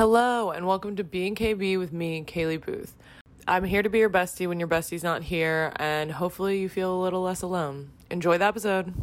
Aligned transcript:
Hello, 0.00 0.50
and 0.50 0.66
welcome 0.66 0.96
to 0.96 1.04
Being 1.04 1.34
KB 1.34 1.78
with 1.78 1.92
me, 1.92 2.24
Kaylee 2.24 2.64
Booth. 2.64 2.96
I'm 3.46 3.64
here 3.64 3.82
to 3.82 3.90
be 3.90 3.98
your 3.98 4.08
bestie 4.08 4.48
when 4.48 4.58
your 4.58 4.66
bestie's 4.66 5.02
not 5.02 5.24
here, 5.24 5.74
and 5.76 6.12
hopefully 6.12 6.58
you 6.58 6.70
feel 6.70 6.98
a 6.98 7.02
little 7.02 7.20
less 7.20 7.42
alone. 7.42 7.90
Enjoy 8.10 8.38
the 8.38 8.46
episode. 8.46 8.94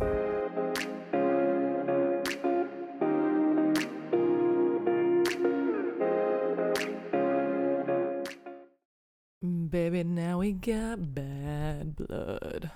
Baby, 9.70 10.04
now 10.04 10.40
we 10.40 10.54
got 10.54 11.14
bad 11.14 11.96
blood. 11.96 12.72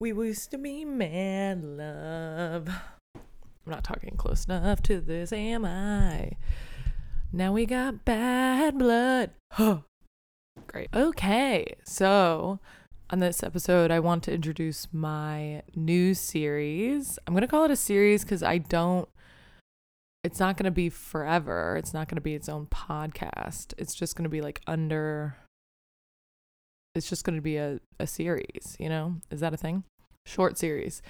We 0.00 0.08
used 0.08 0.50
to 0.50 0.58
be 0.58 0.84
mad 0.84 1.62
love. 1.62 2.68
I'm 3.14 3.22
not 3.64 3.84
talking 3.84 4.16
close 4.16 4.46
enough 4.46 4.82
to 4.82 5.00
this, 5.00 5.32
am 5.32 5.64
I? 5.64 6.32
Now 7.36 7.52
we 7.52 7.66
got 7.66 8.06
bad 8.06 8.78
blood. 8.78 9.32
Huh. 9.52 9.80
Great. 10.68 10.88
Okay, 10.94 11.74
so 11.84 12.60
on 13.10 13.18
this 13.18 13.42
episode, 13.42 13.90
I 13.90 14.00
want 14.00 14.22
to 14.22 14.32
introduce 14.32 14.88
my 14.90 15.62
new 15.74 16.14
series. 16.14 17.18
I'm 17.26 17.34
going 17.34 17.42
to 17.42 17.46
call 17.46 17.66
it 17.66 17.70
a 17.70 17.76
series 17.76 18.24
because 18.24 18.42
I 18.42 18.56
don't, 18.56 19.06
it's 20.24 20.40
not 20.40 20.56
going 20.56 20.64
to 20.64 20.70
be 20.70 20.88
forever. 20.88 21.76
It's 21.76 21.92
not 21.92 22.08
going 22.08 22.16
to 22.16 22.22
be 22.22 22.34
its 22.34 22.48
own 22.48 22.68
podcast. 22.68 23.74
It's 23.76 23.94
just 23.94 24.16
going 24.16 24.24
to 24.24 24.30
be 24.30 24.40
like 24.40 24.62
under, 24.66 25.36
it's 26.94 27.10
just 27.10 27.24
going 27.24 27.36
to 27.36 27.42
be 27.42 27.58
a, 27.58 27.80
a 28.00 28.06
series, 28.06 28.78
you 28.80 28.88
know? 28.88 29.16
Is 29.30 29.40
that 29.40 29.52
a 29.52 29.58
thing? 29.58 29.84
Short 30.24 30.56
series, 30.56 31.02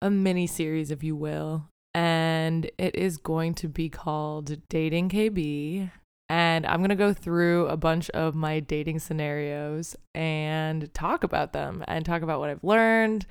a 0.00 0.10
mini 0.10 0.46
series, 0.46 0.92
if 0.92 1.02
you 1.02 1.16
will. 1.16 1.66
And 1.94 2.70
it 2.78 2.94
is 2.94 3.16
going 3.16 3.54
to 3.54 3.68
be 3.68 3.88
called 3.88 4.68
Dating 4.68 5.08
KB 5.08 5.90
and 6.30 6.64
I'm 6.64 6.78
going 6.78 6.90
to 6.90 6.94
go 6.94 7.12
through 7.12 7.66
a 7.66 7.76
bunch 7.76 8.08
of 8.10 8.36
my 8.36 8.60
dating 8.60 9.00
scenarios 9.00 9.96
and 10.14 10.94
talk 10.94 11.24
about 11.24 11.52
them 11.52 11.82
and 11.88 12.06
talk 12.06 12.22
about 12.22 12.38
what 12.38 12.48
I've 12.48 12.62
learned. 12.62 13.26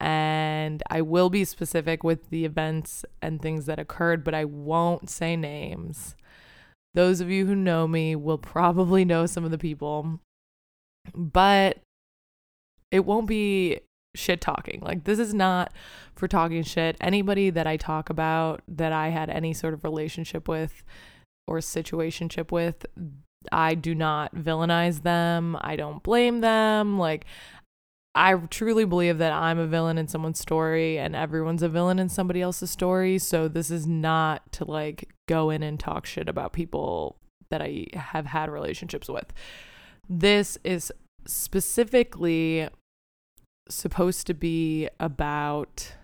And 0.00 0.82
I 0.90 1.00
will 1.00 1.30
be 1.30 1.44
specific 1.44 2.02
with 2.02 2.30
the 2.30 2.44
events 2.44 3.04
and 3.22 3.40
things 3.40 3.66
that 3.66 3.78
occurred, 3.78 4.24
but 4.24 4.34
I 4.34 4.46
won't 4.46 5.08
say 5.08 5.36
names. 5.36 6.16
Those 6.92 7.20
of 7.20 7.30
you 7.30 7.46
who 7.46 7.54
know 7.54 7.86
me 7.86 8.16
will 8.16 8.36
probably 8.36 9.04
know 9.04 9.26
some 9.26 9.44
of 9.44 9.52
the 9.52 9.58
people, 9.58 10.18
but 11.14 11.78
it 12.90 13.04
won't 13.04 13.28
be 13.28 13.78
shit 14.14 14.40
talking. 14.40 14.80
Like, 14.82 15.04
this 15.04 15.18
is 15.18 15.34
not 15.34 15.72
for 16.14 16.28
talking 16.28 16.62
shit. 16.62 16.96
Anybody 17.00 17.50
that 17.50 17.66
I 17.66 17.76
talk 17.76 18.10
about 18.10 18.62
that 18.68 18.92
I 18.92 19.08
had 19.08 19.30
any 19.30 19.52
sort 19.52 19.74
of 19.74 19.84
relationship 19.84 20.48
with 20.48 20.82
or 21.46 21.58
situationship 21.58 22.50
with, 22.50 22.86
I 23.52 23.74
do 23.74 23.94
not 23.94 24.34
villainize 24.34 25.02
them. 25.02 25.56
I 25.60 25.76
don't 25.76 26.02
blame 26.02 26.40
them. 26.40 26.98
Like, 26.98 27.24
I 28.14 28.34
truly 28.34 28.84
believe 28.84 29.18
that 29.18 29.32
I'm 29.32 29.58
a 29.58 29.66
villain 29.66 29.96
in 29.96 30.08
someone's 30.08 30.40
story 30.40 30.98
and 30.98 31.14
everyone's 31.14 31.62
a 31.62 31.68
villain 31.68 31.98
in 31.98 32.08
somebody 32.08 32.42
else's 32.42 32.70
story. 32.70 33.18
So, 33.18 33.46
this 33.46 33.70
is 33.70 33.86
not 33.86 34.50
to 34.52 34.64
like 34.64 35.08
go 35.28 35.50
in 35.50 35.62
and 35.62 35.78
talk 35.78 36.06
shit 36.06 36.28
about 36.28 36.52
people 36.52 37.16
that 37.50 37.62
I 37.62 37.86
have 37.94 38.26
had 38.26 38.50
relationships 38.50 39.08
with. 39.08 39.32
This 40.08 40.58
is 40.64 40.92
specifically 41.26 42.68
supposed 43.68 44.26
to 44.26 44.34
be 44.34 44.88
about 44.98 45.94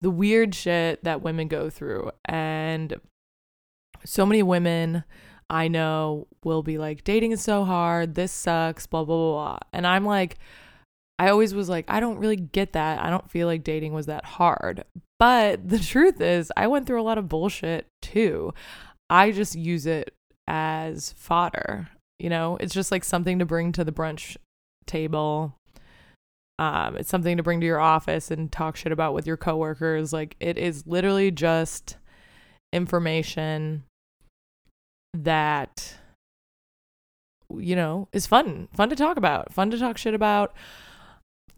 the 0.00 0.10
weird 0.10 0.54
shit 0.54 1.02
that 1.04 1.22
women 1.22 1.48
go 1.48 1.70
through 1.70 2.10
and 2.26 2.94
so 4.04 4.26
many 4.26 4.42
women 4.42 5.04
I 5.48 5.68
know 5.68 6.26
will 6.44 6.62
be 6.62 6.78
like, 6.78 7.04
dating 7.04 7.32
is 7.32 7.40
so 7.40 7.64
hard. 7.64 8.14
This 8.14 8.32
sucks, 8.32 8.86
blah, 8.86 9.04
blah, 9.04 9.16
blah, 9.16 9.32
blah. 9.32 9.58
And 9.72 9.86
I'm 9.86 10.04
like, 10.04 10.38
I 11.18 11.28
always 11.28 11.54
was 11.54 11.68
like, 11.68 11.84
I 11.88 12.00
don't 12.00 12.18
really 12.18 12.36
get 12.36 12.72
that. 12.72 13.00
I 13.00 13.10
don't 13.10 13.30
feel 13.30 13.46
like 13.46 13.64
dating 13.64 13.92
was 13.92 14.06
that 14.06 14.24
hard. 14.24 14.84
But 15.18 15.68
the 15.68 15.78
truth 15.78 16.20
is, 16.20 16.52
I 16.56 16.66
went 16.66 16.86
through 16.86 17.00
a 17.00 17.04
lot 17.04 17.18
of 17.18 17.28
bullshit 17.28 17.86
too. 18.02 18.52
I 19.08 19.30
just 19.30 19.54
use 19.54 19.86
it 19.86 20.14
as 20.48 21.14
fodder. 21.16 21.88
You 22.18 22.30
know, 22.30 22.56
it's 22.60 22.74
just 22.74 22.90
like 22.90 23.04
something 23.04 23.38
to 23.38 23.46
bring 23.46 23.72
to 23.72 23.84
the 23.84 23.92
brunch 23.92 24.36
table. 24.86 25.54
Um, 26.58 26.96
it's 26.96 27.10
something 27.10 27.36
to 27.36 27.42
bring 27.42 27.60
to 27.60 27.66
your 27.66 27.80
office 27.80 28.30
and 28.30 28.50
talk 28.50 28.76
shit 28.76 28.92
about 28.92 29.12
with 29.12 29.26
your 29.26 29.36
coworkers. 29.36 30.12
Like 30.12 30.36
it 30.40 30.56
is 30.56 30.86
literally 30.86 31.30
just 31.30 31.96
information 32.72 33.84
that 35.14 35.96
you 37.54 37.76
know 37.76 38.08
is 38.12 38.26
fun 38.26 38.68
fun 38.74 38.90
to 38.90 38.96
talk 38.96 39.16
about 39.16 39.52
fun 39.52 39.70
to 39.70 39.78
talk 39.78 39.96
shit 39.96 40.14
about 40.14 40.54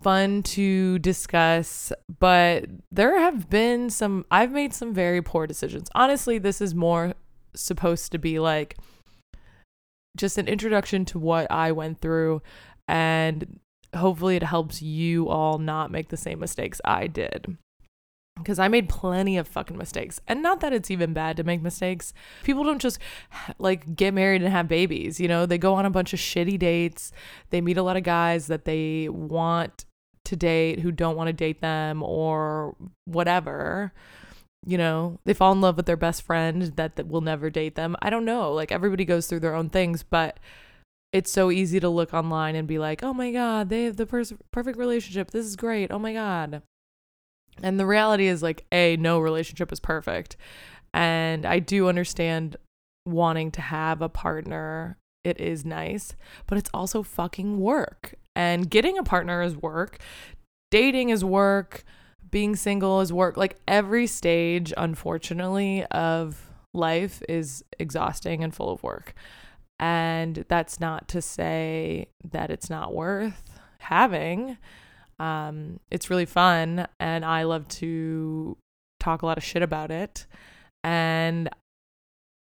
fun 0.03 0.43
to 0.43 0.99
discuss 1.01 1.93
but 2.21 2.67
there 2.93 3.19
have 3.19 3.49
been 3.49 3.91
some 3.91 4.25
i've 4.31 4.53
made 4.53 4.73
some 4.73 4.93
very 4.93 5.23
poor 5.23 5.47
decisions 5.47 5.89
honestly 5.95 6.39
this 6.39 6.61
is 6.61 6.75
more 6.75 7.15
supposed 7.55 8.13
to 8.13 8.19
be 8.19 8.39
like 8.39 8.77
just 10.17 10.39
an 10.39 10.47
introduction 10.47 11.05
to 11.05 11.19
what 11.19 11.51
i 11.51 11.73
went 11.73 12.01
through 12.01 12.41
and 12.87 13.59
hopefully 13.97 14.37
it 14.37 14.43
helps 14.43 14.83
you 14.83 15.29
all 15.29 15.59
not 15.59 15.91
make 15.91 16.09
the 16.09 16.17
same 16.17 16.39
mistakes 16.39 16.81
i 16.85 17.07
did 17.07 17.57
because 18.39 18.59
I 18.59 18.69
made 18.69 18.89
plenty 18.89 19.37
of 19.37 19.49
fucking 19.49 19.77
mistakes. 19.77 20.21
And 20.27 20.43
not 20.43 20.61
that 20.61 20.73
it's 20.73 20.91
even 20.91 21.13
bad 21.13 21.37
to 21.37 21.45
make 21.45 21.61
mistakes. 21.61 22.15
People 22.45 22.65
don't 22.65 22.81
just 22.81 22.99
like 23.59 23.97
get 23.97 24.15
married 24.15 24.43
and 24.43 24.51
have 24.51 24.69
babies, 24.69 25.21
you 25.21 25.29
know? 25.29 25.47
They 25.47 25.59
go 25.59 25.75
on 25.75 25.85
a 25.85 25.91
bunch 25.91 26.13
of 26.13 26.21
shitty 26.21 26.59
dates. 26.59 27.13
They 27.51 27.61
meet 27.61 27.77
a 27.77 27.83
lot 27.83 27.97
of 27.97 28.03
guys 28.03 28.47
that 28.47 28.65
they 28.65 29.09
want 29.09 29.85
to 30.25 30.37
date 30.37 30.81
who 30.81 30.93
don't 30.93 31.17
want 31.17 31.29
to 31.29 31.33
date 31.33 31.61
them 31.61 32.03
or 32.03 32.77
whatever. 33.05 33.93
You 34.67 34.79
know, 34.79 35.19
they 35.25 35.35
fall 35.35 35.53
in 35.53 35.61
love 35.61 35.77
with 35.77 35.87
their 35.87 35.97
best 35.97 36.23
friend 36.23 36.63
that, 36.77 36.97
that 36.97 37.09
will 37.09 37.21
never 37.21 37.49
date 37.49 37.77
them. 37.77 37.97
I 38.03 38.11
don't 38.11 38.25
know. 38.25 38.53
Like 38.53 38.73
everybody 38.73 39.05
goes 39.05 39.27
through 39.27 39.41
their 39.41 39.55
own 39.55 39.71
things, 39.71 40.03
but 40.03 40.39
it's 41.13 41.31
so 41.31 41.51
easy 41.51 41.81
to 41.81 41.89
look 41.89 42.13
online 42.13 42.55
and 42.55 42.69
be 42.69 42.79
like, 42.79 43.03
"Oh 43.03 43.15
my 43.15 43.33
god, 43.33 43.69
they 43.69 43.85
have 43.85 43.97
the 43.97 44.07
pers- 44.07 44.33
perfect 44.51 44.79
relationship. 44.79 45.31
This 45.31 45.47
is 45.47 45.57
great. 45.57 45.91
Oh 45.91 45.99
my 45.99 46.13
god." 46.13 46.63
And 47.63 47.79
the 47.79 47.87
reality 47.87 48.27
is 48.27 48.43
like 48.43 48.67
a 48.73 48.97
no 48.97 49.19
relationship 49.19 49.73
is 49.73 49.81
perfect. 49.81 50.37
And 50.95 51.45
I 51.45 51.59
do 51.59 51.89
understand 51.89 52.57
wanting 53.07 53.51
to 53.53 53.61
have 53.61 54.03
a 54.03 54.09
partner. 54.09 54.99
It 55.25 55.41
is 55.41 55.65
nice, 55.65 56.15
but 56.47 56.59
it's 56.59 56.71
also 56.73 57.03
fucking 57.03 57.59
work. 57.61 58.15
And 58.37 58.71
getting 58.71 58.97
a 58.97 59.03
partner 59.03 59.43
is 59.43 59.57
work. 59.57 59.99
Dating 60.71 61.11
is 61.11 61.25
work. 61.25 61.85
Being 62.31 62.57
single 62.57 63.01
is 63.01 63.13
work. 63.13 63.37
Like 63.37 63.57
every 63.67 64.07
stage, 64.07 64.73
unfortunately, 64.77 65.85
of 65.87 66.51
life 66.75 67.23
is 67.29 67.65
exhausting 67.79 68.45
and 68.45 68.55
full 68.55 68.71
of 68.71 68.83
work. 68.83 69.15
And 69.81 70.45
that's 70.49 70.81
not 70.81 71.09
to 71.09 71.23
say 71.23 72.09
that 72.33 72.51
it's 72.51 72.69
not 72.69 72.95
worth 72.95 73.61
having. 73.79 74.59
Um, 75.19 75.81
it's 75.91 76.11
really 76.11 76.27
fun, 76.27 76.87
and 77.01 77.25
I 77.25 77.43
love 77.45 77.67
to 77.69 78.57
talk 79.01 79.23
a 79.23 79.27
lot 79.27 79.39
of 79.39 79.45
shit 79.45 79.63
about 79.63 79.91
it. 79.91 80.27
And 80.85 81.49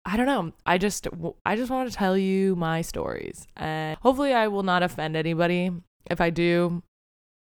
I 0.06 0.18
don't 0.18 0.26
know. 0.26 0.54
I 0.66 0.78
just 0.78 1.08
I 1.46 1.56
just 1.56 1.72
want 1.72 1.90
to 1.90 1.96
tell 1.96 2.18
you 2.18 2.56
my 2.56 2.82
stories, 2.82 3.48
and 3.56 3.98
hopefully, 4.02 4.34
I 4.34 4.48
will 4.48 4.64
not 4.64 4.84
offend 4.84 5.16
anybody. 5.16 5.72
If 6.10 6.20
I 6.20 6.32
do, 6.32 6.82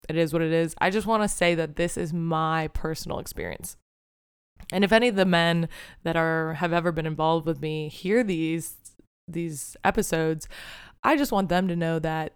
it 0.07 0.15
is 0.15 0.33
what 0.33 0.41
it 0.41 0.51
is. 0.51 0.75
I 0.79 0.89
just 0.89 1.07
want 1.07 1.23
to 1.23 1.29
say 1.29 1.53
that 1.55 1.75
this 1.75 1.97
is 1.97 2.11
my 2.13 2.69
personal 2.69 3.19
experience. 3.19 3.77
And 4.71 4.83
if 4.83 4.91
any 4.91 5.07
of 5.07 5.15
the 5.15 5.25
men 5.25 5.69
that 6.03 6.15
are 6.15 6.55
have 6.55 6.73
ever 6.73 6.91
been 6.91 7.05
involved 7.05 7.45
with 7.45 7.61
me 7.61 7.89
hear 7.89 8.23
these 8.23 8.77
these 9.33 9.75
episodes, 9.83 10.47
I 11.03 11.15
just 11.17 11.31
want 11.31 11.49
them 11.49 11.67
to 11.67 11.75
know 11.75 11.99
that 11.99 12.33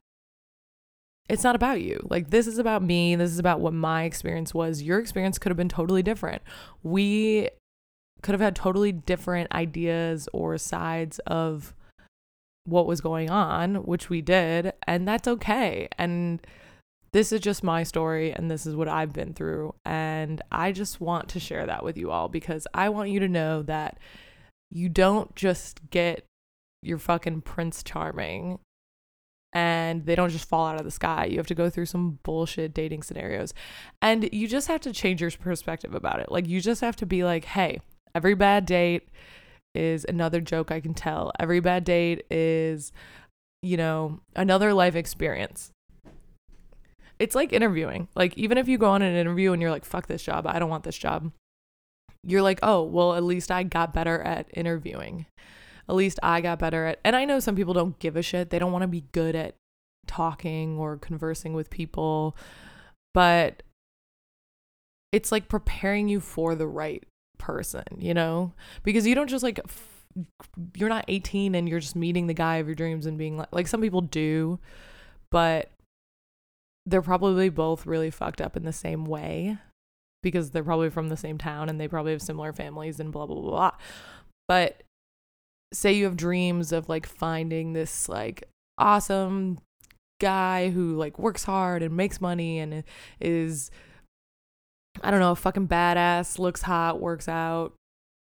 it's 1.30 1.44
not 1.44 1.56
about 1.56 1.82
you. 1.82 2.06
Like, 2.10 2.30
this 2.30 2.48
is 2.48 2.58
about 2.58 2.84
me. 2.84 3.16
This 3.16 3.32
is 3.32 3.40
about 3.40 3.62
what 3.62 3.74
my 3.74 4.04
experience 4.04 4.54
was. 4.54 4.84
Your 4.84 5.00
experience 5.00 5.38
could 5.38 5.50
have 5.50 5.58
been 5.58 5.70
totally 5.70 6.04
different. 6.04 6.42
We 6.84 7.50
could 8.22 8.34
have 8.34 8.42
had 8.42 8.56
totally 8.56 8.92
different 8.92 9.52
ideas 9.54 10.28
or 10.34 10.58
sides 10.58 11.20
of 11.20 11.74
what 12.66 12.88
was 12.88 13.02
going 13.02 13.30
on, 13.30 13.76
which 13.86 14.10
we 14.10 14.22
did. 14.22 14.74
And 14.88 15.08
that's 15.08 15.28
okay. 15.28 15.88
And 15.98 16.46
this 17.12 17.32
is 17.32 17.42
just 17.42 17.64
my 17.64 17.84
story 17.84 18.32
and 18.32 18.50
this 18.50 18.66
is 18.66 18.76
what 18.76 18.88
I've 18.88 19.14
been 19.14 19.34
through. 19.34 19.76
And 19.86 20.42
I 20.52 20.72
just 20.72 21.00
want 21.00 21.30
to 21.30 21.40
share 21.40 21.66
that 21.66 21.84
with 21.84 21.98
you 21.98 22.12
all 22.12 22.28
because 22.28 22.68
I 22.74 22.90
want 22.90 23.12
you 23.12 23.20
to 23.20 23.28
know 23.28 23.62
that 23.64 23.98
you 24.72 24.90
don't 24.90 25.36
just 25.36 25.90
get 25.90 26.26
your 26.84 26.98
fucking 26.98 27.42
Prince 27.42 27.84
Charming 27.84 28.60
and 29.54 30.06
they 30.06 30.16
don't 30.16 30.32
just 30.32 30.50
fall 30.50 30.66
out 30.66 30.80
of 30.80 30.84
the 30.84 30.92
sky. 30.92 31.26
You 31.26 31.38
have 31.38 31.48
to 31.48 31.56
go 31.56 31.70
through 31.70 31.86
some 31.86 32.20
bullshit 32.24 32.74
dating 32.74 33.04
scenarios. 33.04 33.54
And 34.02 34.28
you 34.34 34.48
just 34.48 34.68
have 34.68 34.82
to 34.82 34.92
change 34.92 35.22
your 35.22 35.32
perspective 35.32 35.94
about 35.94 36.20
it. 36.20 36.32
Like, 36.32 36.48
you 36.48 36.60
just 36.60 36.82
have 36.82 36.96
to 36.98 37.06
be 37.06 37.24
like, 37.24 37.46
hey, 37.46 37.80
every 38.16 38.34
bad 38.34 38.66
date 38.66 39.10
is 39.76 40.06
another 40.06 40.42
joke 40.42 40.72
I 40.72 40.80
can 40.80 40.94
tell. 40.94 41.32
Every 41.40 41.60
bad 41.60 41.84
date 41.84 42.26
is, 42.32 42.92
you 43.62 43.78
know, 43.78 44.20
another 44.36 44.74
life 44.74 44.96
experience. 44.96 45.72
It's 47.20 47.36
like 47.36 47.54
interviewing. 47.54 48.08
Like, 48.16 48.36
even 48.38 48.58
if 48.58 48.68
you 48.68 48.80
go 48.80 48.90
on 48.90 49.04
an 49.04 49.16
interview 49.16 49.54
and 49.54 49.62
you're 49.62 49.72
like, 49.72 49.86
fuck 49.86 50.08
this 50.08 50.24
job, 50.24 50.48
I 50.48 50.58
don't 50.58 50.70
want 50.70 50.84
this 50.84 50.98
job, 50.98 51.32
you're 52.24 52.42
like, 52.42 52.60
oh, 52.64 52.82
well, 52.84 53.14
at 53.14 53.24
least 53.24 53.52
I 53.52 53.64
got 53.64 53.94
better 53.94 54.20
at 54.22 54.48
interviewing. 54.54 55.28
At 55.90 55.96
least 55.96 56.20
I 56.24 56.42
got 56.42 56.60
better 56.60 56.86
at, 56.86 57.00
and 57.04 57.16
I 57.16 57.26
know 57.26 57.40
some 57.40 57.56
people 57.56 57.74
don't 57.74 58.00
give 58.00 58.16
a 58.16 58.22
shit. 58.22 58.50
They 58.50 58.60
don't 58.60 58.72
want 58.72 58.84
to 58.84 58.88
be 58.88 59.06
good 59.12 59.36
at 59.36 59.56
talking 60.08 60.78
or 60.78 60.98
conversing 60.98 61.54
with 61.54 61.70
people, 61.70 62.38
but 63.14 63.64
it's 65.12 65.32
like 65.32 65.48
preparing 65.48 66.08
you 66.08 66.20
for 66.20 66.56
the 66.56 66.68
right 66.68 67.04
person, 67.38 67.84
you 67.98 68.14
know? 68.14 68.54
Because 68.84 69.06
you 69.06 69.16
don't 69.16 69.30
just 69.30 69.44
like, 69.44 69.60
f- 69.64 70.06
you're 70.76 70.90
not 70.90 71.06
18 71.08 71.56
and 71.56 71.68
you're 71.68 71.80
just 71.80 71.96
meeting 71.96 72.28
the 72.28 72.34
guy 72.34 72.58
of 72.58 72.68
your 72.68 72.76
dreams 72.76 73.06
and 73.06 73.18
being 73.18 73.38
like, 73.38 73.50
like 73.52 73.68
some 73.68 73.82
people 73.82 74.02
do, 74.02 74.60
but 75.32 75.70
they're 76.86 77.02
probably 77.02 77.50
both 77.50 77.86
really 77.86 78.12
fucked 78.12 78.42
up 78.42 78.58
in 78.58 78.64
the 78.64 78.74
same 78.74 79.06
way 79.06 79.58
because 80.22 80.52
they're 80.52 80.64
probably 80.64 80.90
from 80.90 81.10
the 81.10 81.18
same 81.18 81.38
town 81.38 81.70
and 81.70 81.80
they 81.80 81.88
probably 81.88 82.12
have 82.12 82.22
similar 82.22 82.54
families 82.54 83.00
and 83.00 83.12
blah, 83.12 83.26
blah, 83.26 83.40
blah, 83.40 83.50
blah. 83.52 83.72
But 84.48 84.84
say 85.74 85.94
you 85.94 86.06
have 86.06 86.16
dreams 86.16 86.72
of 86.72 86.88
like 86.88 87.06
finding 87.06 87.74
this 87.74 88.08
like 88.08 88.44
awesome 88.78 89.60
guy 90.20 90.70
who 90.70 90.96
like 90.96 91.20
works 91.20 91.44
hard 91.44 91.84
and 91.84 91.98
makes 91.98 92.22
money 92.22 92.60
and 92.60 92.84
is 93.20 93.72
I 95.02 95.10
don't 95.10 95.20
know, 95.20 95.32
a 95.32 95.36
fucking 95.36 95.68
badass, 95.68 96.38
looks 96.38 96.62
hot, 96.62 97.02
works 97.02 97.28
out 97.28 97.74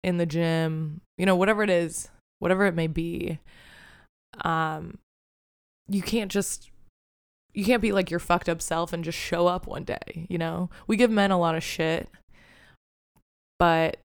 in 0.03 0.17
the 0.17 0.27
gym, 0.27 1.03
you 1.19 1.27
know, 1.27 1.37
whatever 1.37 1.63
it 1.63 1.71
is, 1.71 2.09
whatever 2.39 2.67
it 2.67 2.75
may 2.75 2.87
be. 2.87 3.39
Um 4.43 4.99
you 5.89 6.03
can't 6.03 6.31
just 6.31 6.71
you 7.55 7.65
can't 7.65 7.83
be 7.83 7.93
like 7.93 8.11
your 8.11 8.21
fucked 8.21 8.49
up 8.49 8.61
self 8.61 8.93
and 8.93 9.05
just 9.05 9.19
show 9.19 9.47
up 9.47 9.67
one 9.67 9.85
day, 9.85 10.27
you 10.29 10.37
know? 10.39 10.69
We 10.87 10.97
give 10.97 11.11
men 11.11 11.31
a 11.31 11.39
lot 11.39 11.55
of 11.55 11.65
shit. 11.65 12.09
But 13.59 13.99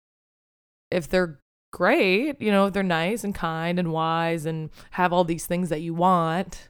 if 0.91 1.09
they're 1.09 1.39
great, 1.73 2.41
you 2.41 2.51
know, 2.51 2.67
if 2.67 2.73
they're 2.73 2.83
nice 2.83 3.25
and 3.25 3.35
kind 3.35 3.79
and 3.79 3.93
wise 3.93 4.47
and 4.47 4.71
have 4.93 5.13
all 5.13 5.25
these 5.25 5.47
things 5.47 5.69
that 5.69 5.83
you 5.83 5.95
want, 5.95 6.69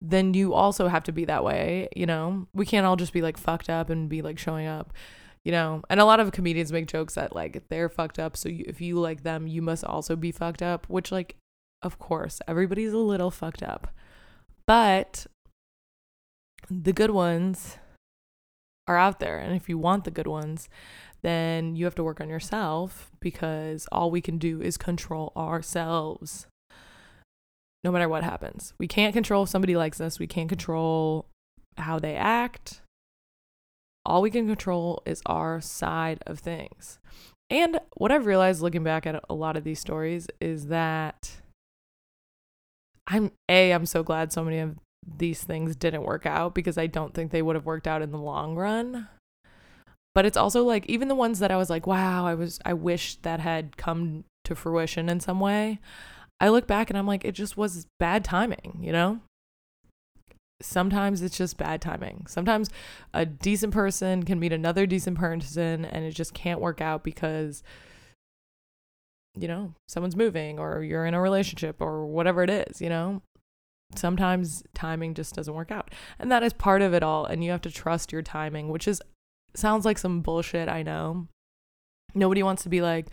then 0.00 0.34
you 0.34 0.52
also 0.52 0.88
have 0.88 1.04
to 1.04 1.12
be 1.12 1.24
that 1.24 1.44
way, 1.44 1.88
you 1.94 2.06
know? 2.06 2.46
We 2.54 2.66
can't 2.66 2.86
all 2.86 2.96
just 2.96 3.12
be 3.12 3.22
like 3.22 3.38
fucked 3.38 3.70
up 3.70 3.88
and 3.88 4.08
be 4.08 4.22
like 4.22 4.38
showing 4.38 4.66
up, 4.66 4.92
you 5.44 5.52
know? 5.52 5.82
And 5.88 6.00
a 6.00 6.04
lot 6.04 6.20
of 6.20 6.32
comedians 6.32 6.72
make 6.72 6.86
jokes 6.86 7.14
that 7.14 7.34
like 7.34 7.68
they're 7.68 7.88
fucked 7.88 8.18
up, 8.18 8.36
so 8.36 8.48
you, 8.48 8.64
if 8.66 8.80
you 8.80 8.98
like 8.98 9.22
them, 9.22 9.46
you 9.46 9.62
must 9.62 9.84
also 9.84 10.16
be 10.16 10.32
fucked 10.32 10.62
up, 10.62 10.86
which 10.88 11.12
like 11.12 11.36
of 11.82 11.98
course, 11.98 12.40
everybody's 12.46 12.92
a 12.92 12.98
little 12.98 13.30
fucked 13.30 13.62
up. 13.62 13.88
But 14.66 15.26
the 16.70 16.92
good 16.92 17.10
ones 17.10 17.78
are 18.86 18.96
out 18.96 19.18
there, 19.20 19.38
and 19.38 19.54
if 19.54 19.68
you 19.68 19.78
want 19.78 20.04
the 20.04 20.10
good 20.10 20.26
ones, 20.26 20.68
then 21.22 21.76
you 21.76 21.84
have 21.84 21.94
to 21.94 22.04
work 22.04 22.20
on 22.20 22.28
yourself 22.28 23.10
because 23.20 23.86
all 23.92 24.10
we 24.10 24.20
can 24.20 24.38
do 24.38 24.60
is 24.60 24.76
control 24.76 25.32
ourselves 25.36 26.46
no 27.84 27.90
matter 27.90 28.08
what 28.08 28.22
happens. 28.22 28.74
We 28.78 28.86
can't 28.86 29.12
control 29.12 29.44
if 29.44 29.48
somebody 29.48 29.76
likes 29.76 30.00
us, 30.00 30.18
we 30.18 30.26
can't 30.26 30.48
control 30.48 31.26
how 31.76 31.98
they 31.98 32.14
act. 32.14 32.80
All 34.04 34.22
we 34.22 34.30
can 34.30 34.46
control 34.46 35.02
is 35.06 35.22
our 35.26 35.60
side 35.60 36.22
of 36.26 36.40
things. 36.40 36.98
And 37.50 37.80
what 37.96 38.10
I've 38.10 38.26
realized 38.26 38.62
looking 38.62 38.84
back 38.84 39.06
at 39.06 39.22
a 39.28 39.34
lot 39.34 39.56
of 39.56 39.64
these 39.64 39.78
stories 39.78 40.26
is 40.40 40.68
that 40.68 41.42
I'm 43.06 43.32
A, 43.48 43.72
I'm 43.72 43.86
so 43.86 44.02
glad 44.02 44.32
so 44.32 44.44
many 44.44 44.58
of 44.58 44.76
these 45.06 45.42
things 45.42 45.76
didn't 45.76 46.04
work 46.04 46.24
out 46.24 46.54
because 46.54 46.78
I 46.78 46.86
don't 46.86 47.14
think 47.14 47.30
they 47.30 47.42
would 47.42 47.56
have 47.56 47.66
worked 47.66 47.86
out 47.86 48.02
in 48.02 48.10
the 48.10 48.18
long 48.18 48.54
run. 48.54 49.08
But 50.14 50.26
it's 50.26 50.36
also 50.36 50.62
like 50.62 50.86
even 50.86 51.08
the 51.08 51.14
ones 51.14 51.38
that 51.38 51.50
I 51.50 51.56
was 51.56 51.70
like, 51.70 51.86
wow, 51.86 52.26
I 52.26 52.34
was 52.34 52.60
I 52.64 52.74
wish 52.74 53.16
that 53.16 53.40
had 53.40 53.76
come 53.76 54.24
to 54.44 54.54
fruition 54.54 55.08
in 55.08 55.20
some 55.20 55.40
way. 55.40 55.78
I 56.40 56.48
look 56.48 56.66
back 56.66 56.90
and 56.90 56.98
I'm 56.98 57.06
like, 57.06 57.24
it 57.24 57.32
just 57.32 57.56
was 57.56 57.86
bad 57.98 58.24
timing, 58.24 58.78
you 58.80 58.92
know? 58.92 59.20
Sometimes 60.60 61.22
it's 61.22 61.36
just 61.36 61.56
bad 61.56 61.80
timing. 61.80 62.26
Sometimes 62.28 62.68
a 63.14 63.24
decent 63.24 63.72
person 63.72 64.24
can 64.24 64.38
meet 64.38 64.52
another 64.52 64.86
decent 64.86 65.18
person 65.18 65.84
and 65.84 66.04
it 66.04 66.12
just 66.12 66.34
can't 66.34 66.60
work 66.60 66.80
out 66.80 67.04
because, 67.04 67.62
you 69.36 69.48
know, 69.48 69.74
someone's 69.88 70.16
moving 70.16 70.58
or 70.58 70.82
you're 70.82 71.06
in 71.06 71.14
a 71.14 71.20
relationship 71.20 71.76
or 71.80 72.06
whatever 72.06 72.42
it 72.42 72.50
is, 72.50 72.80
you 72.80 72.88
know? 72.88 73.22
Sometimes 73.94 74.62
timing 74.74 75.14
just 75.14 75.34
doesn't 75.34 75.54
work 75.54 75.70
out. 75.70 75.92
And 76.18 76.30
that 76.32 76.42
is 76.42 76.52
part 76.52 76.82
of 76.82 76.92
it 76.94 77.02
all. 77.02 77.24
And 77.24 77.44
you 77.44 77.50
have 77.50 77.60
to 77.62 77.70
trust 77.70 78.12
your 78.12 78.22
timing, 78.22 78.68
which 78.68 78.88
is 78.88 79.00
sounds 79.54 79.84
like 79.84 79.98
some 79.98 80.20
bullshit, 80.20 80.68
I 80.68 80.82
know. 80.82 81.28
Nobody 82.14 82.42
wants 82.42 82.62
to 82.64 82.68
be 82.68 82.82
like, 82.82 83.06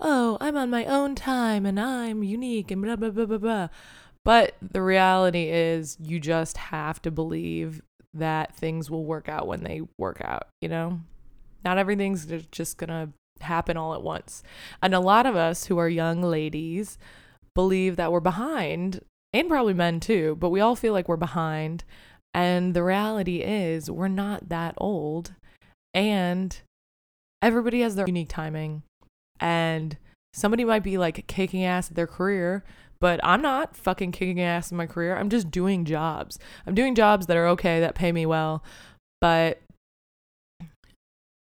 oh, 0.00 0.38
I'm 0.40 0.56
on 0.56 0.70
my 0.70 0.84
own 0.84 1.14
time 1.14 1.66
and 1.66 1.78
I'm 1.78 2.22
unique 2.22 2.70
and 2.70 2.82
blah, 2.82 2.96
blah, 2.96 3.10
blah, 3.10 3.26
blah, 3.26 3.38
blah. 3.38 3.68
But 4.24 4.56
the 4.62 4.82
reality 4.82 5.48
is, 5.48 5.96
you 6.00 6.20
just 6.20 6.56
have 6.56 7.00
to 7.02 7.10
believe 7.10 7.82
that 8.14 8.54
things 8.54 8.90
will 8.90 9.04
work 9.04 9.28
out 9.28 9.46
when 9.46 9.64
they 9.64 9.82
work 9.98 10.20
out, 10.24 10.48
you 10.60 10.68
know? 10.68 11.00
Not 11.64 11.78
everything's 11.78 12.26
just 12.50 12.78
to 12.78 13.10
happen 13.40 13.76
all 13.76 13.94
at 13.94 14.02
once. 14.02 14.42
And 14.82 14.94
a 14.94 15.00
lot 15.00 15.26
of 15.26 15.36
us 15.36 15.66
who 15.66 15.78
are 15.78 15.88
young 15.88 16.22
ladies 16.22 16.98
believe 17.54 17.96
that 17.96 18.12
we're 18.12 18.20
behind, 18.20 19.00
and 19.32 19.48
probably 19.48 19.74
men 19.74 20.00
too, 20.00 20.36
but 20.38 20.50
we 20.50 20.60
all 20.60 20.76
feel 20.76 20.92
like 20.92 21.08
we're 21.08 21.16
behind. 21.16 21.84
And 22.32 22.74
the 22.74 22.82
reality 22.82 23.42
is, 23.42 23.90
we're 23.90 24.08
not 24.08 24.48
that 24.48 24.74
old. 24.78 25.34
And 25.98 26.56
everybody 27.42 27.80
has 27.80 27.96
their 27.96 28.06
unique 28.06 28.28
timing. 28.28 28.82
And 29.40 29.96
somebody 30.32 30.64
might 30.64 30.82
be 30.82 30.96
like 30.98 31.26
kicking 31.26 31.64
ass 31.64 31.90
at 31.90 31.96
their 31.96 32.06
career 32.06 32.64
but 33.00 33.20
i'm 33.22 33.42
not 33.42 33.76
fucking 33.76 34.12
kicking 34.12 34.40
ass 34.40 34.70
in 34.70 34.76
my 34.76 34.86
career. 34.86 35.16
I'm 35.16 35.30
just 35.30 35.50
doing 35.50 35.84
jobs. 35.84 36.38
I'm 36.66 36.74
doing 36.74 36.94
jobs 36.94 37.26
that 37.26 37.36
are 37.36 37.46
okay 37.48 37.80
that 37.80 37.94
pay 37.94 38.12
me 38.12 38.26
well. 38.26 38.62
But 39.20 39.60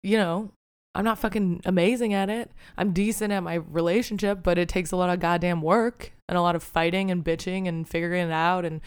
you 0.03 0.17
know 0.17 0.51
i'm 0.95 1.05
not 1.05 1.19
fucking 1.19 1.63
amazing 1.65 2.15
at 2.15 2.31
it. 2.31 2.51
I'm 2.77 2.93
decent 2.93 3.33
at 3.33 3.43
my 3.43 3.55
relationship 3.55 4.43
but 4.43 4.59
it 4.59 4.69
takes 4.69 4.93
a 4.93 4.97
lot 4.97 5.11
of 5.11 5.21
goddamn 5.21 5.63
work 5.63 6.13
and 6.29 6.39
a 6.39 6.43
lot 6.43 6.57
of 6.57 6.63
fighting 6.63 7.11
and 7.11 7.25
bitching 7.25 7.67
and 7.69 7.89
figuring 7.89 8.29
it 8.29 8.33
out 8.33 8.65
and 8.65 8.81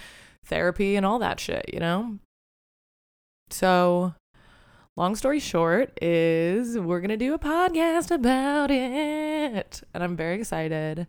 therapy 0.46 0.96
and 0.96 1.06
all 1.06 1.20
that 1.20 1.40
shit 1.40 1.66
you 1.74 1.80
know? 1.80 2.20
So 3.50 4.14
long 5.00 5.16
story 5.16 5.40
short 5.40 5.98
is 6.02 6.78
we're 6.78 7.00
going 7.00 7.08
to 7.08 7.16
do 7.16 7.34
a 7.34 7.40
podcast 7.40 8.12
about 8.12 8.70
it. 8.70 9.82
And 9.94 10.04
i'm 10.04 10.18
very 10.18 10.38
excited. 10.38 11.08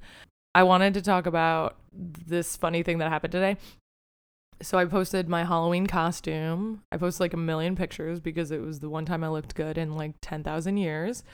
I 0.54 0.62
wanted 0.62 0.94
to 0.94 1.02
talk 1.02 1.26
about 1.26 1.76
this 1.92 2.56
funny 2.56 2.85
thing 2.85 2.99
that 2.99 3.11
happened 3.11 3.32
today. 3.32 3.56
So 4.62 4.78
i 4.78 4.85
posted 4.85 5.28
my 5.28 5.42
halloween 5.42 5.88
costume. 5.88 6.82
I 6.92 6.99
posted 6.99 7.20
like 7.20 7.35
a 7.35 7.37
million 7.37 7.75
pictures 7.75 8.20
because 8.20 8.52
it 8.52 8.61
was 8.62 8.78
the 8.78 8.88
one 8.88 9.06
time 9.06 9.25
i 9.25 9.28
looked 9.28 9.56
good 9.56 9.76
in 9.76 9.97
like 9.97 10.14
10,000 10.23 10.76
years. 10.76 11.25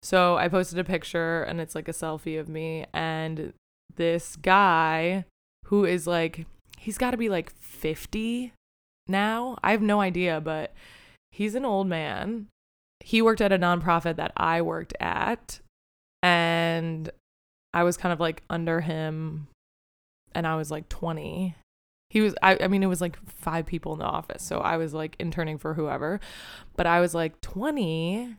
So 0.00 0.36
i 0.36 0.46
posted 0.46 0.78
a 0.78 0.84
picture 0.84 1.42
and 1.42 1.60
it's 1.60 1.74
like 1.74 1.88
a 1.88 1.92
selfie 1.92 2.38
of 2.38 2.48
me 2.48 2.86
and 2.94 3.52
this 3.96 4.36
guy 4.36 5.24
who 5.64 5.84
is 5.84 6.06
like 6.06 6.46
he's 6.78 6.96
got 6.96 7.10
to 7.10 7.16
be 7.16 7.28
like 7.28 7.50
50 7.58 8.52
now. 9.08 9.58
I 9.64 9.72
have 9.72 9.82
no 9.82 10.00
idea 10.00 10.40
but 10.40 10.72
he's 11.38 11.54
an 11.54 11.64
old 11.64 11.86
man. 11.86 12.48
He 12.98 13.22
worked 13.22 13.40
at 13.40 13.52
a 13.52 13.58
nonprofit 13.58 14.16
that 14.16 14.32
I 14.36 14.60
worked 14.60 14.92
at, 14.98 15.60
and 16.20 17.08
I 17.72 17.84
was 17.84 17.96
kind 17.96 18.12
of 18.12 18.18
like 18.18 18.42
under 18.50 18.80
him, 18.80 19.46
and 20.34 20.48
I 20.48 20.56
was 20.56 20.72
like 20.72 20.88
20. 20.88 21.54
He 22.10 22.20
was, 22.20 22.34
I, 22.42 22.58
I 22.60 22.66
mean, 22.66 22.82
it 22.82 22.88
was 22.88 23.00
like 23.00 23.18
five 23.24 23.66
people 23.66 23.92
in 23.92 24.00
the 24.00 24.04
office. 24.04 24.42
So 24.42 24.58
I 24.58 24.78
was 24.78 24.92
like 24.92 25.14
interning 25.20 25.58
for 25.58 25.74
whoever, 25.74 26.18
but 26.74 26.88
I 26.88 26.98
was 27.00 27.14
like 27.14 27.40
20 27.40 28.34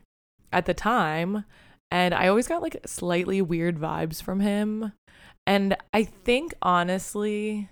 at 0.52 0.66
the 0.66 0.74
time. 0.74 1.44
And 1.90 2.12
I 2.12 2.28
always 2.28 2.48
got 2.48 2.62
like 2.62 2.76
slightly 2.84 3.40
weird 3.40 3.78
vibes 3.78 4.22
from 4.22 4.40
him. 4.40 4.92
And 5.46 5.76
I 5.94 6.04
think 6.04 6.52
honestly, 6.60 7.70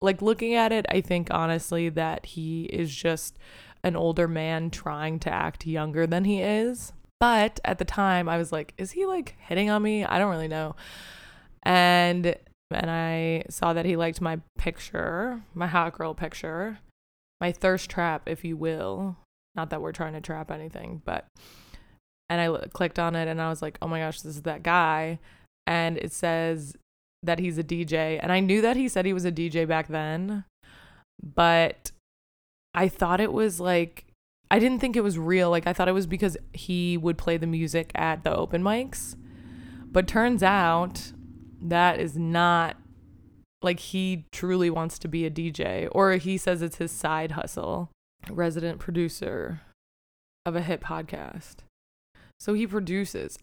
like 0.00 0.22
looking 0.22 0.54
at 0.54 0.70
it, 0.70 0.86
I 0.90 1.00
think 1.00 1.28
honestly 1.30 1.88
that 1.88 2.26
he 2.26 2.64
is 2.64 2.94
just 2.94 3.38
an 3.84 3.94
older 3.94 4.26
man 4.26 4.70
trying 4.70 5.20
to 5.20 5.30
act 5.30 5.66
younger 5.66 6.06
than 6.06 6.24
he 6.24 6.40
is. 6.40 6.92
But 7.20 7.60
at 7.64 7.78
the 7.78 7.84
time, 7.84 8.28
I 8.28 8.38
was 8.38 8.50
like, 8.50 8.74
is 8.76 8.92
he 8.92 9.06
like 9.06 9.36
hitting 9.38 9.70
on 9.70 9.82
me? 9.82 10.04
I 10.04 10.18
don't 10.18 10.30
really 10.30 10.48
know. 10.48 10.74
And 11.62 12.34
and 12.70 12.90
I 12.90 13.44
saw 13.50 13.72
that 13.74 13.84
he 13.84 13.94
liked 13.94 14.20
my 14.20 14.40
picture, 14.58 15.42
my 15.54 15.66
hot 15.68 15.92
girl 15.96 16.14
picture, 16.14 16.78
my 17.40 17.52
thirst 17.52 17.88
trap, 17.88 18.22
if 18.26 18.44
you 18.44 18.56
will. 18.56 19.16
Not 19.54 19.70
that 19.70 19.80
we're 19.80 19.92
trying 19.92 20.14
to 20.14 20.20
trap 20.20 20.50
anything, 20.50 21.02
but 21.04 21.26
and 22.28 22.40
I 22.40 22.66
clicked 22.68 22.98
on 22.98 23.14
it 23.14 23.28
and 23.28 23.40
I 23.40 23.50
was 23.50 23.62
like, 23.62 23.78
oh 23.80 23.86
my 23.86 24.00
gosh, 24.00 24.22
this 24.22 24.34
is 24.34 24.42
that 24.42 24.62
guy. 24.62 25.20
and 25.66 25.96
it 25.98 26.12
says 26.12 26.76
that 27.22 27.38
he's 27.38 27.58
a 27.58 27.64
DJ. 27.64 28.18
And 28.22 28.32
I 28.32 28.40
knew 28.40 28.60
that 28.60 28.76
he 28.76 28.88
said 28.88 29.06
he 29.06 29.12
was 29.12 29.24
a 29.24 29.32
DJ 29.32 29.66
back 29.66 29.88
then, 29.88 30.44
but 31.22 31.90
I 32.74 32.88
thought 32.88 33.20
it 33.20 33.32
was 33.32 33.60
like 33.60 34.06
I 34.50 34.58
didn't 34.58 34.80
think 34.80 34.96
it 34.96 35.02
was 35.02 35.18
real. 35.18 35.50
Like 35.50 35.66
I 35.66 35.72
thought 35.72 35.88
it 35.88 35.92
was 35.92 36.06
because 36.06 36.36
he 36.52 36.96
would 36.96 37.18
play 37.18 37.36
the 37.36 37.46
music 37.46 37.90
at 37.94 38.24
the 38.24 38.34
open 38.34 38.62
mics. 38.62 39.16
But 39.90 40.06
turns 40.06 40.42
out 40.42 41.12
that 41.62 41.98
is 41.98 42.16
not 42.16 42.76
like 43.62 43.80
he 43.80 44.26
truly 44.30 44.68
wants 44.68 44.98
to 45.00 45.08
be 45.08 45.24
a 45.24 45.30
DJ 45.30 45.88
or 45.92 46.12
he 46.12 46.36
says 46.36 46.62
it's 46.62 46.76
his 46.76 46.92
side 46.92 47.32
hustle. 47.32 47.90
Resident 48.30 48.78
producer 48.78 49.62
of 50.46 50.56
a 50.56 50.62
hit 50.62 50.80
podcast. 50.80 51.56
So 52.38 52.54
he 52.54 52.66
produces, 52.66 53.38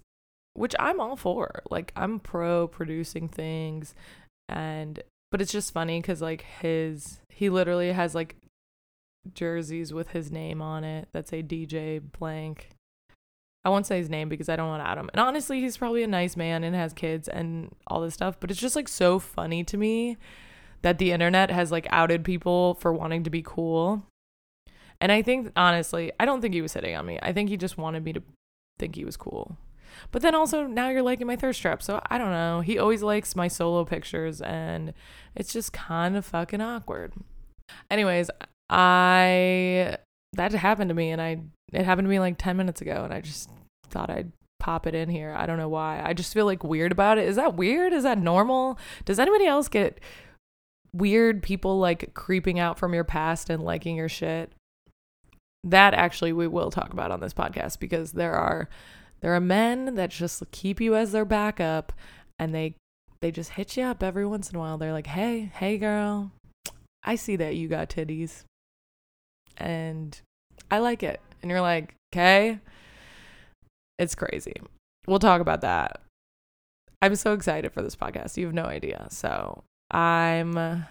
which 0.54 0.76
I'm 0.80 1.00
all 1.00 1.16
for. 1.16 1.64
Like 1.70 1.92
I'm 1.96 2.20
pro 2.20 2.68
producing 2.68 3.28
things 3.28 3.96
and 4.48 5.02
but 5.32 5.42
it's 5.42 5.52
just 5.52 5.74
funny 5.74 6.02
cuz 6.02 6.22
like 6.22 6.42
his 6.62 7.22
he 7.30 7.50
literally 7.50 7.92
has 7.94 8.14
like 8.14 8.36
jerseys 9.34 9.94
with 9.94 10.10
his 10.10 10.32
name 10.32 10.62
on 10.62 10.84
it 10.84 11.08
that 11.14 11.28
say 11.28 11.44
DJ 11.44 12.02
blank. 12.20 12.70
I 13.64 13.70
won't 13.70 13.86
say 13.86 13.98
his 14.00 14.10
name 14.10 14.28
because 14.28 14.50
I 14.50 14.56
don't 14.56 14.68
want 14.68 14.82
him. 14.98 15.10
And 15.14 15.20
honestly, 15.20 15.62
he's 15.62 15.78
probably 15.78 16.02
a 16.04 16.08
nice 16.08 16.36
man 16.36 16.64
and 16.64 16.76
has 16.76 16.94
kids 16.94 17.28
and 17.28 17.74
all 17.88 18.02
this 18.02 18.16
stuff, 18.16 18.40
but 18.40 18.50
it's 18.50 18.60
just 18.60 18.76
like 18.76 18.88
so 18.88 19.20
funny 19.20 19.64
to 19.66 19.78
me 19.78 20.18
that 20.82 20.98
the 20.98 21.12
internet 21.12 21.52
has 21.52 21.72
like 21.72 21.86
outed 21.92 22.24
people 22.24 22.74
for 22.76 22.92
wanting 22.92 23.24
to 23.24 23.30
be 23.30 23.44
cool. 23.44 24.04
And 25.00 25.12
I 25.12 25.22
think 25.22 25.52
honestly, 25.56 26.12
I 26.20 26.26
don't 26.26 26.42
think 26.42 26.54
he 26.54 26.62
was 26.62 26.74
hitting 26.74 26.96
on 26.96 27.06
me. 27.06 27.20
I 27.22 27.34
think 27.34 27.50
he 27.50 27.58
just 27.58 27.78
wanted 27.78 28.04
me 28.04 28.14
to 28.14 28.24
think 28.80 28.96
he 28.96 29.06
was 29.06 29.18
cool. 29.18 29.58
But 30.12 30.22
then 30.22 30.34
also 30.34 30.66
now 30.66 30.90
you're 30.90 31.02
liking 31.02 31.28
my 31.28 31.36
thirst 31.36 31.62
trap. 31.62 31.84
So 31.84 32.02
I 32.10 32.18
don't 32.18 32.32
know. 32.32 32.62
He 32.62 32.80
always 32.80 33.04
likes 33.04 33.36
my 33.36 33.48
solo 33.48 33.86
pictures 33.86 34.42
and 34.42 34.94
it's 35.36 35.54
just 35.54 35.74
kind 35.74 36.16
of 36.16 36.26
fucking 36.26 36.62
awkward. 36.62 37.14
Anyways, 37.90 38.30
I 38.72 39.98
that 40.34 40.54
happened 40.54 40.90
to 40.90 40.96
me 40.96 41.12
and 41.12 41.22
I 41.22 41.42
it 41.74 41.86
happened 41.86 42.06
to 42.06 42.10
me 42.10 42.20
like 42.20 42.38
10 42.38 42.56
minutes 42.58 42.82
ago 42.82 43.04
and 43.04 43.14
I 43.14 43.20
just 43.22 43.50
thought 43.90 44.10
I'd 44.10 44.32
pop 44.60 44.88
it 44.88 44.96
in 44.96 45.10
here. 45.10 45.36
I 45.38 45.46
don't 45.46 45.58
know 45.58 45.70
why. 45.70 46.02
I 46.04 46.14
just 46.14 46.34
feel 46.34 46.46
like 46.46 46.64
weird 46.64 46.92
about 46.92 47.18
it. 47.18 47.28
Is 47.28 47.36
that 47.36 47.56
weird? 47.56 47.94
Is 47.94 48.04
that 48.04 48.18
normal? 48.18 48.80
Does 49.06 49.20
anybody 49.20 49.46
else 49.46 49.68
get 49.68 50.00
weird 50.94 51.44
people 51.44 51.80
like 51.80 52.14
creeping 52.14 52.60
out 52.60 52.80
from 52.80 52.94
your 52.94 53.04
past 53.04 53.50
and 53.50 53.64
liking 53.64 53.98
your 53.98 54.10
shit? 54.10 54.54
That 55.64 55.94
actually 55.94 56.32
we 56.32 56.48
will 56.48 56.72
talk 56.72 56.94
about 56.94 57.12
on 57.12 57.20
this 57.20 57.34
podcast 57.34 57.80
because 57.80 58.14
there 58.14 58.34
are 58.34 58.70
there 59.20 59.36
are 59.36 59.42
men 59.42 59.96
that 59.96 60.10
just 60.10 60.44
keep 60.52 60.80
you 60.80 60.96
as 60.96 61.12
their 61.12 61.26
backup 61.26 61.92
and 62.40 62.56
they 62.56 62.76
they 63.20 63.32
just 63.32 63.52
hit 63.52 63.78
you 63.78 63.84
up 63.84 64.02
every 64.02 64.26
once 64.26 64.50
in 64.50 64.56
a 64.56 64.60
while. 64.60 64.78
They're 64.78 64.94
like, 64.94 65.08
"Hey, 65.08 65.52
hey 65.54 65.78
girl, 65.78 66.32
I 67.04 67.16
see 67.16 67.36
that 67.36 67.56
you 67.56 67.68
got 67.68 67.90
titties." 67.90 68.44
And 69.62 70.20
I 70.70 70.80
like 70.80 71.04
it. 71.04 71.22
And 71.42 71.50
you're 71.50 71.62
like, 71.62 71.96
okay, 72.14 72.60
it's 73.98 74.16
crazy. 74.16 74.56
We'll 75.08 75.20
talk 75.20 75.42
about 75.42 75.62
that. 75.62 76.02
I'm 77.02 77.16
so 77.16 77.34
excited 77.34 77.72
for 77.72 77.82
this 77.82 77.96
podcast. 77.96 78.38
You 78.38 78.46
have 78.46 78.54
no 78.54 78.66
idea. 78.66 79.08
So 79.10 79.64
I'm 79.90 80.86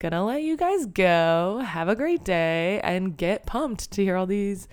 gonna 0.00 0.24
let 0.24 0.42
you 0.42 0.56
guys 0.56 0.86
go. 0.86 1.62
Have 1.64 1.88
a 1.88 1.96
great 1.96 2.24
day 2.24 2.80
and 2.82 3.16
get 3.16 3.46
pumped 3.46 3.90
to 3.92 4.04
hear 4.04 4.16
all 4.16 4.26
these 4.26 4.68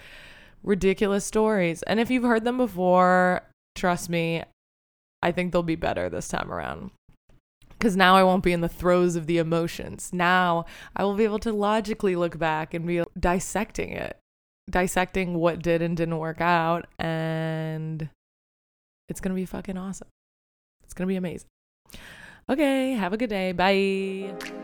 ridiculous 0.64 1.26
stories. 1.26 1.82
And 1.84 2.00
if 2.00 2.12
you've 2.12 2.24
heard 2.24 2.44
them 2.44 2.58
before, 2.58 3.44
trust 3.76 4.10
me, 4.10 4.44
I 5.22 5.32
think 5.32 5.52
they'll 5.52 5.64
be 5.64 5.76
better 5.76 6.10
this 6.10 6.28
time 6.28 6.52
around 6.52 6.92
because 7.78 7.96
now 7.96 8.16
I 8.16 8.24
won't 8.24 8.44
be 8.44 8.54
in 8.54 8.62
the 8.62 8.70
throes 8.70 9.16
of 9.16 9.28
the 9.28 9.38
emotions. 9.38 10.12
Now 10.14 10.66
I 10.96 11.04
will 11.04 11.16
be 11.16 11.24
able 11.24 11.40
to 11.40 11.52
logically 11.52 12.16
look 12.16 12.38
back 12.38 12.74
and 12.74 12.88
be 12.88 13.04
dissecting 13.20 13.92
it, 13.92 14.18
dissecting 14.70 15.36
what 15.36 15.62
did 15.62 15.82
and 15.82 15.98
didn't 15.98 16.18
work 16.18 16.42
out. 16.42 16.88
And 17.00 18.10
it's 19.10 19.20
going 19.20 19.36
to 19.36 19.40
be 19.40 19.46
fucking 19.46 19.78
awesome. 19.78 20.08
It's 20.84 20.94
going 20.94 21.08
to 21.08 21.12
be 21.12 21.18
amazing. 21.18 21.48
Okay, 22.50 22.92
have 22.92 23.14
a 23.14 23.18
good 23.18 23.30
day. 23.30 23.52
Bye. 23.52 24.62